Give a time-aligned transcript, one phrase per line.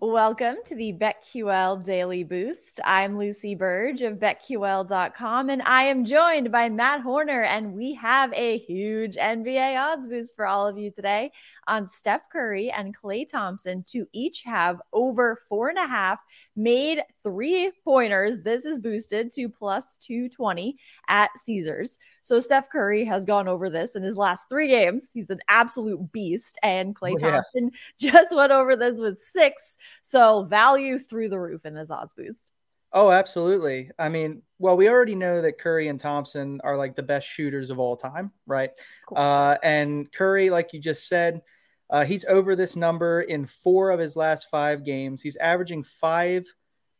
[0.00, 2.78] Welcome to the BetQL Daily Boost.
[2.84, 7.42] I'm Lucy Burge of BetQL.com, and I am joined by Matt Horner.
[7.42, 11.32] And we have a huge NBA odds boost for all of you today
[11.66, 16.20] on Steph Curry and Klay Thompson to each have over four and a half
[16.54, 18.38] made three pointers.
[18.44, 20.78] This is boosted to plus 220
[21.08, 21.98] at Caesars.
[22.22, 25.10] So Steph Curry has gone over this in his last three games.
[25.12, 26.56] He's an absolute beast.
[26.62, 28.10] And Klay oh, Thompson yeah.
[28.12, 29.76] just went over this with six.
[30.02, 32.52] So value through the roof in this odds boost.
[32.92, 33.90] Oh, absolutely.
[33.98, 37.68] I mean, well, we already know that Curry and Thompson are like the best shooters
[37.70, 38.70] of all time, right?
[39.14, 41.42] Uh, and Curry, like you just said,
[41.90, 45.20] uh, he's over this number in four of his last five games.
[45.20, 46.46] He's averaging five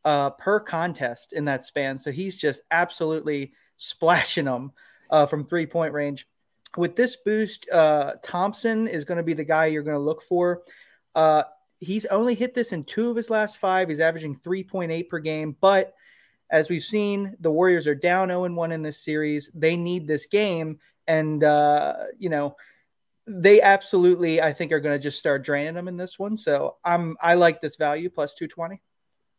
[0.04, 1.96] uh, per contest in that span.
[1.96, 4.72] So he's just absolutely splashing them
[5.10, 6.28] uh, from three point range.
[6.76, 10.22] With this boost, uh, Thompson is going to be the guy you're going to look
[10.22, 10.62] for.
[11.80, 13.88] He's only hit this in two of his last five.
[13.88, 15.56] He's averaging 3.8 per game.
[15.60, 15.94] But
[16.50, 19.50] as we've seen, the Warriors are down 0 1 in this series.
[19.54, 20.78] They need this game.
[21.06, 22.56] And, uh, you know,
[23.26, 26.36] they absolutely, I think, are going to just start draining them in this one.
[26.36, 28.80] So I'm, I like this value plus 220.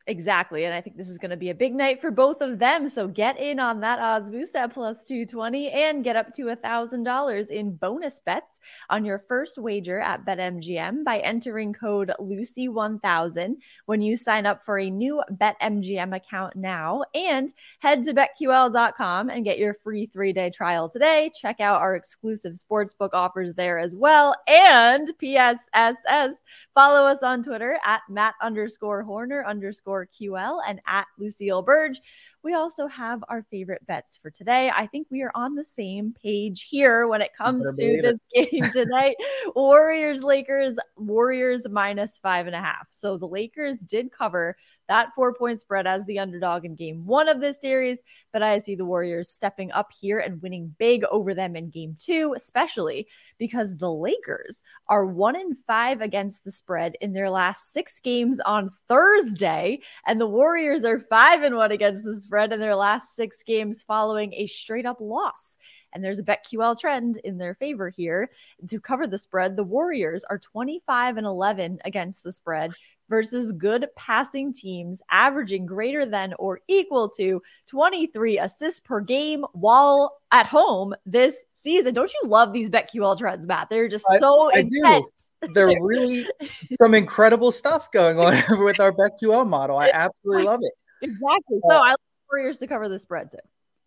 [0.10, 0.66] Exactly.
[0.66, 2.90] And I think this is going to be a big night for both of them.
[2.90, 6.58] So get in on that odds boost at plus 220 and get up to a
[6.58, 14.02] $1,000 in bonus bets on your first wager at BetMGM by entering code Lucy1000 when
[14.02, 17.04] you sign up for a new BetMGM account now.
[17.14, 21.30] And head to BetQL.com and get your free three day trial today.
[21.40, 24.34] Check out our exclusive sportsbook offers there as well.
[24.48, 26.34] And PSSS,
[26.74, 32.00] follow us on Twitter at Matt underscore Horner underscore QL and at Lucille Burge.
[32.44, 34.72] We also have our favorite bets for today.
[34.74, 38.52] I think we are on the same page here when it comes to this it.
[38.52, 39.16] game tonight.
[39.56, 42.88] Warriors, Lakers, Warriors minus five and a half.
[42.90, 44.56] So the Lakers did cover
[44.88, 48.00] that four point spread as the underdog in game one of this series,
[48.32, 51.96] but I see the Warriors stepping up here and winning big over them in game
[52.00, 53.08] two, especially
[53.38, 58.40] because the Lakers are one in five against the spread in their last six games
[58.42, 59.79] on Thursday.
[60.06, 63.84] And the Warriors are five and one against the spread in their last six games
[63.84, 65.58] following a straight up loss.
[65.94, 68.30] And there's a BetQL trend in their favor here.
[68.70, 72.74] To cover the spread, the Warriors are 25 and 11 against the spread
[73.10, 80.18] versus good passing teams, averaging greater than or equal to 23 assists per game while
[80.32, 81.94] at home this season.
[81.94, 83.70] Don't you love these BetQL trends, Matt?
[83.70, 85.30] They're just so I, intense.
[85.42, 85.54] Do.
[85.54, 86.26] They're really
[86.82, 89.78] some incredible stuff going on with our BetQL model.
[89.78, 90.74] I absolutely love it.
[91.02, 91.60] Exactly.
[91.68, 91.98] So uh, I like
[92.32, 93.38] Warriors to cover the spread too.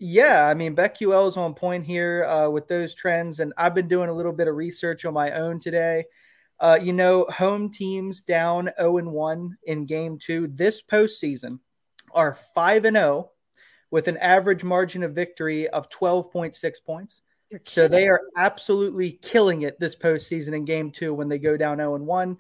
[0.05, 3.87] Yeah, I mean BetQL is on point here uh, with those trends, and I've been
[3.87, 6.07] doing a little bit of research on my own today.
[6.59, 11.61] Uh, you know, home teams down 0 and 1 in game two this postseason
[12.13, 13.31] are 5 and 0
[13.93, 17.23] with an average margin of victory of 12.6 points.
[17.63, 21.77] So they are absolutely killing it this postseason in game two when they go down
[21.77, 22.37] 0 and 1.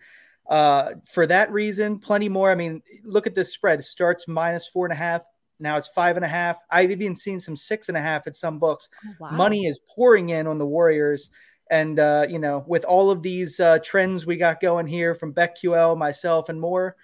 [0.48, 2.50] Uh, for that reason, plenty more.
[2.50, 3.78] I mean, look at this spread.
[3.78, 5.22] It starts minus four and a half,
[5.58, 6.58] now it's five and a half.
[6.70, 8.88] I've even seen some six and a half at some books.
[9.06, 9.30] Oh, wow.
[9.30, 11.30] Money is pouring in on the Warriors.
[11.70, 15.32] And, uh, you know, with all of these uh, trends we got going here from
[15.32, 16.96] BetQL, myself, and more,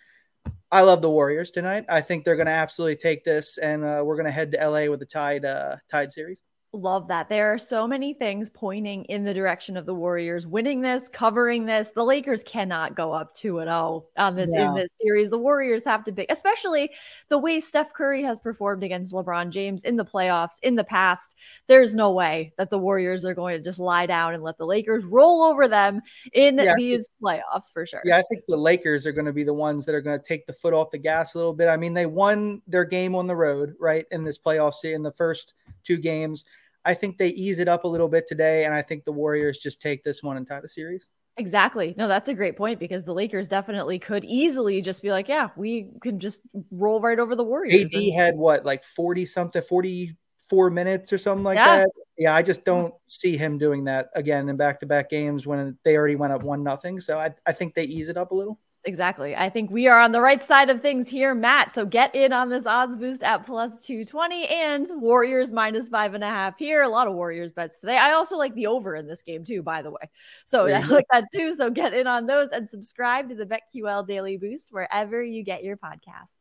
[0.71, 1.87] I love the Warriors tonight.
[1.89, 4.69] I think they're going to absolutely take this, and uh, we're going to head to
[4.69, 6.43] LA with the tied uh, tied series.
[6.75, 7.31] Love that.
[7.31, 11.65] There are so many things pointing in the direction of the Warriors winning this, covering
[11.65, 11.93] this.
[11.93, 14.69] The Lakers cannot go up 2 and 0 on this yeah.
[14.69, 15.31] in this series.
[15.31, 16.91] The Warriors have to be, especially
[17.31, 21.37] the way Steph Curry has performed against LeBron James in the playoffs in the past.
[21.69, 24.67] There's no way that the Warriors are going to just lie down and let the
[24.67, 26.03] Lakers roll over them
[26.35, 28.03] in yeah, these playoffs for sure.
[28.05, 30.25] Yeah, I think the Lakers are going to be the ones that are going to
[30.25, 31.69] take the foot off the gas a little bit.
[31.69, 35.13] I mean, they won their game on the road, right, in this playoff in the
[35.13, 36.45] first two games.
[36.85, 39.59] I think they ease it up a little bit today, and I think the Warriors
[39.59, 41.07] just take this one and tie the series.
[41.39, 41.95] Exactly.
[41.97, 45.49] No, that's a great point because the Lakers definitely could easily just be like, yeah,
[45.57, 47.95] we can just roll right over the Warriors.
[47.95, 51.79] AD and- had what, like 40 something, 44 minutes or something like yeah.
[51.79, 51.91] that.
[52.17, 55.79] Yeah, I just don't see him doing that again in back to back games when
[55.85, 56.99] they already went up one nothing.
[56.99, 58.59] So I, I think they ease it up a little.
[58.89, 59.37] Exactly.
[59.37, 61.75] I think we are on the right side of things here, Matt.
[61.75, 66.25] So get in on this odds boost at plus 220 and Warriors minus five and
[66.25, 66.81] a half here.
[66.81, 67.99] A lot of Warriors bets today.
[67.99, 70.09] I also like the over in this game, too, by the way.
[70.47, 71.55] So I like that too.
[71.55, 75.63] So get in on those and subscribe to the BetQL Daily Boost wherever you get
[75.63, 76.38] your podcasts.